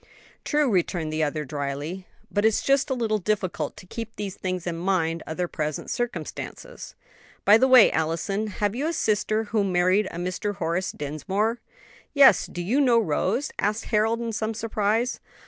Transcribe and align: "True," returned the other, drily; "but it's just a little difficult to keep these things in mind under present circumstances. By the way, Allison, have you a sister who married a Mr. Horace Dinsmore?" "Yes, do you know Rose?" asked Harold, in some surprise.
"True," 0.43 0.67
returned 0.67 1.13
the 1.13 1.21
other, 1.21 1.45
drily; 1.45 2.07
"but 2.31 2.43
it's 2.43 2.63
just 2.63 2.89
a 2.89 2.95
little 2.95 3.19
difficult 3.19 3.77
to 3.77 3.85
keep 3.85 4.15
these 4.15 4.33
things 4.33 4.65
in 4.65 4.75
mind 4.75 5.21
under 5.27 5.47
present 5.47 5.91
circumstances. 5.91 6.95
By 7.45 7.59
the 7.59 7.67
way, 7.67 7.91
Allison, 7.91 8.47
have 8.47 8.73
you 8.75 8.87
a 8.87 8.93
sister 8.93 9.43
who 9.43 9.63
married 9.63 10.07
a 10.07 10.15
Mr. 10.17 10.55
Horace 10.55 10.91
Dinsmore?" 10.91 11.59
"Yes, 12.15 12.47
do 12.47 12.63
you 12.63 12.81
know 12.81 12.97
Rose?" 12.97 13.51
asked 13.59 13.85
Harold, 13.93 14.19
in 14.21 14.33
some 14.33 14.55
surprise. 14.55 15.19